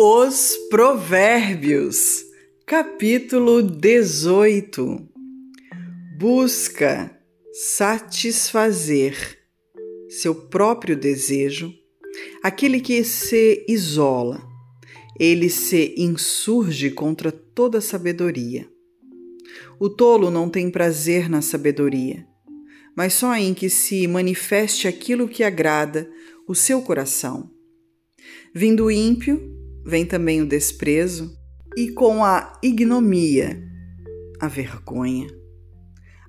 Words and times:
Os 0.00 0.56
Provérbios, 0.70 2.24
capítulo 2.64 3.60
18. 3.60 5.08
Busca 6.16 7.10
satisfazer 7.52 9.40
seu 10.08 10.36
próprio 10.36 10.96
desejo, 10.96 11.74
aquele 12.44 12.80
que 12.80 13.02
se 13.02 13.66
isola, 13.68 14.40
ele 15.18 15.50
se 15.50 15.96
insurge 15.98 16.92
contra 16.92 17.32
toda 17.32 17.80
sabedoria. 17.80 18.70
O 19.80 19.90
tolo 19.90 20.30
não 20.30 20.48
tem 20.48 20.70
prazer 20.70 21.28
na 21.28 21.42
sabedoria, 21.42 22.24
mas 22.96 23.14
só 23.14 23.34
em 23.34 23.52
que 23.52 23.68
se 23.68 24.06
manifeste 24.06 24.86
aquilo 24.86 25.26
que 25.26 25.42
agrada 25.42 26.08
o 26.46 26.54
seu 26.54 26.80
coração. 26.82 27.50
Vindo 28.54 28.92
ímpio, 28.92 29.57
vem 29.88 30.04
também 30.04 30.42
o 30.42 30.46
desprezo 30.46 31.34
e 31.74 31.88
com 31.88 32.22
a 32.22 32.58
ignomia, 32.62 33.58
a 34.38 34.46
vergonha. 34.46 35.26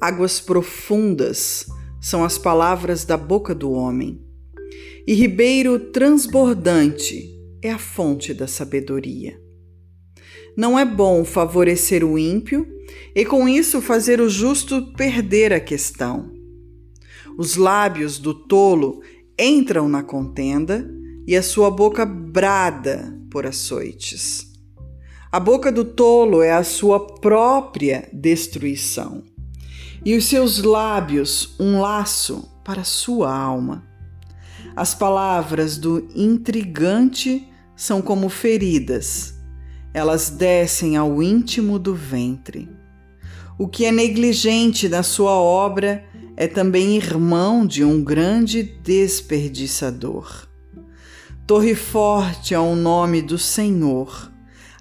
Águas 0.00 0.40
profundas 0.40 1.64
são 2.00 2.24
as 2.24 2.36
palavras 2.36 3.04
da 3.04 3.16
boca 3.16 3.54
do 3.54 3.70
homem, 3.70 4.20
e 5.06 5.14
ribeiro 5.14 5.78
transbordante 5.78 7.30
é 7.62 7.70
a 7.70 7.78
fonte 7.78 8.34
da 8.34 8.48
sabedoria. 8.48 9.40
Não 10.56 10.76
é 10.76 10.84
bom 10.84 11.24
favorecer 11.24 12.04
o 12.04 12.18
ímpio 12.18 12.66
e 13.14 13.24
com 13.24 13.48
isso 13.48 13.80
fazer 13.80 14.20
o 14.20 14.28
justo 14.28 14.92
perder 14.94 15.52
a 15.52 15.60
questão. 15.60 16.32
Os 17.38 17.54
lábios 17.54 18.18
do 18.18 18.34
tolo 18.34 19.00
entram 19.38 19.88
na 19.88 20.02
contenda 20.02 20.90
e 21.24 21.36
a 21.36 21.42
sua 21.42 21.70
boca 21.70 22.04
brada 22.04 23.13
por 23.34 23.44
açoites. 23.44 24.52
A 25.32 25.40
boca 25.40 25.72
do 25.72 25.84
tolo 25.84 26.40
é 26.40 26.52
a 26.52 26.62
sua 26.62 27.04
própria 27.18 28.08
destruição, 28.12 29.24
e 30.04 30.14
os 30.14 30.26
seus 30.26 30.62
lábios 30.62 31.56
um 31.58 31.80
laço 31.80 32.48
para 32.64 32.84
sua 32.84 33.36
alma. 33.36 33.84
As 34.76 34.94
palavras 34.94 35.76
do 35.76 36.08
intrigante 36.14 37.48
são 37.74 38.00
como 38.00 38.28
feridas, 38.28 39.34
elas 39.92 40.30
descem 40.30 40.96
ao 40.96 41.20
íntimo 41.20 41.76
do 41.76 41.92
ventre. 41.92 42.68
O 43.58 43.66
que 43.66 43.84
é 43.84 43.90
negligente 43.90 44.88
na 44.88 45.02
sua 45.02 45.32
obra 45.32 46.04
é 46.36 46.46
também 46.46 46.96
irmão 46.96 47.66
de 47.66 47.82
um 47.82 48.00
grande 48.00 48.62
desperdiçador. 48.62 50.53
Torre 51.46 51.74
forte 51.74 52.54
é 52.54 52.58
o 52.58 52.74
nome 52.74 53.20
do 53.20 53.36
Senhor. 53.36 54.32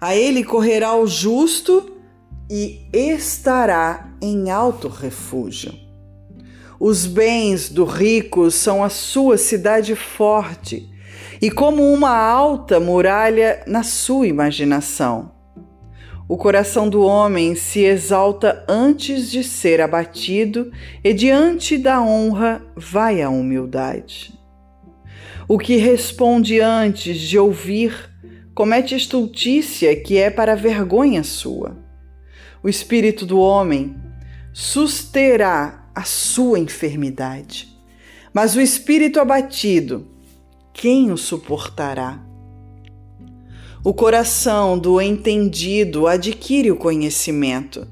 A 0.00 0.14
ele 0.14 0.44
correrá 0.44 0.94
o 0.94 1.08
justo 1.08 1.90
e 2.48 2.86
estará 2.92 4.12
em 4.22 4.48
alto 4.48 4.86
refúgio. 4.86 5.74
Os 6.78 7.04
bens 7.04 7.68
do 7.68 7.84
rico 7.84 8.48
são 8.48 8.84
a 8.84 8.88
sua 8.88 9.36
cidade 9.36 9.96
forte 9.96 10.88
e 11.40 11.50
como 11.50 11.82
uma 11.92 12.16
alta 12.16 12.78
muralha 12.78 13.64
na 13.66 13.82
sua 13.82 14.28
imaginação. 14.28 15.32
O 16.28 16.36
coração 16.36 16.88
do 16.88 17.02
homem 17.02 17.56
se 17.56 17.80
exalta 17.80 18.64
antes 18.68 19.28
de 19.28 19.42
ser 19.42 19.80
abatido, 19.80 20.70
e 21.02 21.12
diante 21.12 21.76
da 21.76 22.00
honra 22.00 22.62
vai 22.76 23.20
a 23.20 23.28
humildade. 23.28 24.41
O 25.48 25.58
que 25.58 25.76
responde 25.76 26.60
antes 26.60 27.18
de 27.18 27.38
ouvir 27.38 28.10
comete 28.54 28.94
estultícia 28.94 29.94
que 29.96 30.16
é 30.18 30.30
para 30.30 30.54
vergonha 30.54 31.24
sua. 31.24 31.76
O 32.62 32.68
espírito 32.68 33.26
do 33.26 33.40
homem 33.40 33.96
susterá 34.52 35.90
a 35.94 36.04
sua 36.04 36.58
enfermidade, 36.58 37.68
mas 38.32 38.54
o 38.54 38.60
espírito 38.60 39.18
abatido, 39.20 40.06
quem 40.72 41.10
o 41.10 41.16
suportará? 41.16 42.22
O 43.84 43.92
coração 43.92 44.78
do 44.78 45.00
entendido 45.00 46.06
adquire 46.06 46.70
o 46.70 46.76
conhecimento, 46.76 47.86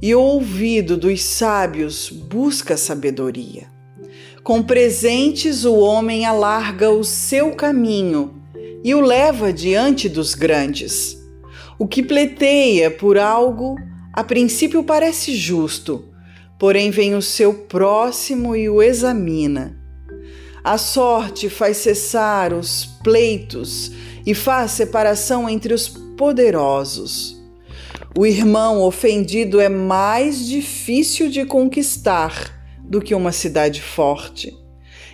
e 0.00 0.14
o 0.14 0.20
ouvido 0.20 0.96
dos 0.96 1.22
sábios 1.22 2.08
busca 2.08 2.76
sabedoria. 2.76 3.73
Com 4.44 4.62
presentes, 4.62 5.64
o 5.64 5.76
homem 5.76 6.26
alarga 6.26 6.90
o 6.90 7.02
seu 7.02 7.52
caminho 7.52 8.42
e 8.84 8.94
o 8.94 9.00
leva 9.00 9.50
diante 9.50 10.06
dos 10.06 10.34
grandes. 10.34 11.16
O 11.78 11.88
que 11.88 12.02
pleiteia 12.02 12.90
por 12.90 13.16
algo, 13.16 13.74
a 14.12 14.22
princípio 14.22 14.84
parece 14.84 15.34
justo, 15.34 16.04
porém 16.58 16.90
vem 16.90 17.14
o 17.14 17.22
seu 17.22 17.54
próximo 17.54 18.54
e 18.54 18.68
o 18.68 18.82
examina. 18.82 19.80
A 20.62 20.76
sorte 20.76 21.48
faz 21.48 21.78
cessar 21.78 22.52
os 22.52 22.84
pleitos 23.02 23.92
e 24.26 24.34
faz 24.34 24.72
separação 24.72 25.48
entre 25.48 25.72
os 25.72 25.88
poderosos. 25.88 27.42
O 28.14 28.26
irmão 28.26 28.82
ofendido 28.82 29.58
é 29.58 29.70
mais 29.70 30.46
difícil 30.46 31.30
de 31.30 31.46
conquistar 31.46 32.53
do 32.84 33.00
que 33.00 33.14
uma 33.14 33.32
cidade 33.32 33.80
forte. 33.80 34.56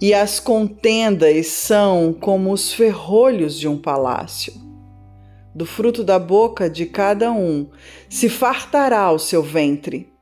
E 0.00 0.12
as 0.12 0.38
contendas 0.38 1.46
são 1.46 2.12
como 2.12 2.52
os 2.52 2.72
ferrolhos 2.72 3.58
de 3.58 3.66
um 3.66 3.78
palácio. 3.78 4.52
Do 5.54 5.64
fruto 5.64 6.02
da 6.02 6.18
boca 6.18 6.68
de 6.68 6.84
cada 6.86 7.30
um 7.32 7.70
se 8.08 8.28
fartará 8.28 9.10
o 9.12 9.18
seu 9.18 9.42
ventre. 9.42 10.12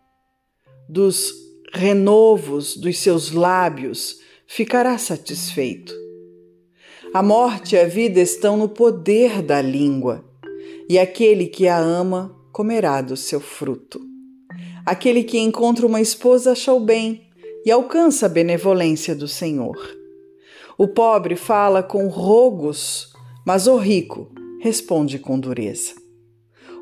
Dos 0.89 1.33
renovos 1.73 2.77
dos 2.77 2.99
seus 2.99 3.33
lábios 3.33 4.19
ficará 4.47 4.99
satisfeito. 4.99 5.95
A 7.15 7.23
morte 7.23 7.75
e 7.75 7.79
a 7.79 7.87
vida 7.87 8.21
estão 8.21 8.57
no 8.57 8.69
poder 8.69 9.43
da 9.43 9.61
língua, 9.61 10.25
e 10.89 10.99
aquele 10.99 11.47
que 11.47 11.69
a 11.69 11.79
ama 11.79 12.35
comerá 12.53 13.01
do 13.01 13.17
seu 13.17 13.41
fruto. 13.41 14.01
Aquele 14.85 15.25
que 15.25 15.39
encontra 15.39 15.87
uma 15.87 16.01
esposa 16.01 16.53
achou 16.53 16.81
bem 16.81 17.32
e 17.65 17.71
alcança 17.71 18.27
a 18.27 18.29
benevolência 18.29 19.15
do 19.15 19.29
Senhor. 19.29 19.77
O 20.77 20.89
pobre 20.89 21.37
fala 21.37 21.83
com 21.83 22.09
rogos, 22.09 23.13
mas 23.47 23.67
o 23.67 23.77
rico 23.77 24.31
responde 24.61 25.19
com 25.19 25.39
dureza. 25.39 25.95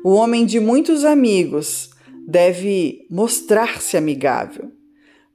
O 0.03 0.11
homem 0.11 0.45
de 0.45 0.59
muitos 0.59 1.05
amigos 1.05 1.91
deve 2.27 3.05
mostrar-se 3.09 3.97
amigável, 3.97 4.71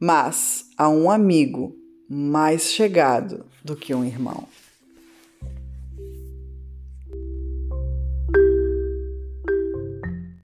mas 0.01 0.65
a 0.77 0.89
um 0.89 1.11
amigo 1.11 1.75
mais 2.09 2.73
chegado 2.73 3.47
do 3.65 3.77
que 3.77 3.95
um 3.95 4.05
irmão. 4.05 4.47